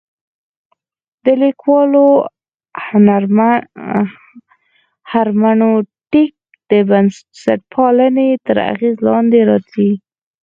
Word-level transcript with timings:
د 1.23 1.25
لیکوال 1.43 1.93
هرمنوتیک 5.11 6.31
د 6.69 6.71
بنسټپالنې 6.89 8.29
تر 8.45 8.57
اغېز 8.73 8.97
لاندې 9.07 9.39
راځي. 9.49 9.91